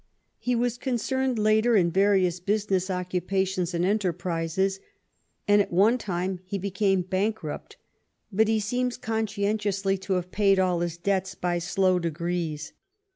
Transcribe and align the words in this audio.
He 0.39 0.55
was 0.55 0.79
concerned 0.79 1.37
later 1.37 1.75
in 1.75 1.91
various 1.91 2.39
business 2.39 2.89
occupations 2.89 3.75
and 3.75 3.85
enterprises, 3.85 4.79
and 5.47 5.61
at 5.61 5.71
one 5.71 5.99
time 5.99 6.39
he 6.43 6.57
became 6.57 7.03
bankrupt, 7.03 7.77
but 8.31 8.47
he 8.47 8.59
seems 8.59 8.97
conscientiously 8.97 9.99
to 9.99 10.13
have 10.13 10.31
paid 10.31 10.57
all 10.57 10.79
his 10.79 10.97
debts 10.97 11.35
by 11.35 11.59
slow 11.59 11.99
de 11.99 12.09
grees. 12.09 12.73